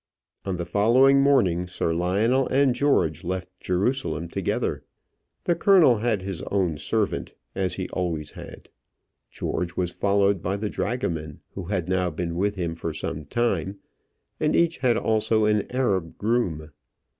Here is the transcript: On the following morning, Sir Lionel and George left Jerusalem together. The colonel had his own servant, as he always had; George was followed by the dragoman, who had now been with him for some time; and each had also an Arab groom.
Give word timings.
On 0.45 0.55
the 0.55 0.65
following 0.65 1.21
morning, 1.21 1.67
Sir 1.67 1.93
Lionel 1.93 2.47
and 2.47 2.73
George 2.73 3.23
left 3.23 3.49
Jerusalem 3.59 4.29
together. 4.29 4.83
The 5.43 5.53
colonel 5.53 5.99
had 5.99 6.23
his 6.23 6.41
own 6.49 6.79
servant, 6.79 7.35
as 7.53 7.75
he 7.75 7.87
always 7.89 8.31
had; 8.31 8.69
George 9.29 9.77
was 9.77 9.91
followed 9.91 10.41
by 10.41 10.57
the 10.57 10.71
dragoman, 10.71 11.41
who 11.53 11.65
had 11.65 11.87
now 11.87 12.09
been 12.09 12.35
with 12.35 12.55
him 12.55 12.73
for 12.73 12.95
some 12.95 13.25
time; 13.25 13.77
and 14.39 14.55
each 14.55 14.79
had 14.79 14.97
also 14.97 15.45
an 15.45 15.69
Arab 15.71 16.17
groom. 16.17 16.71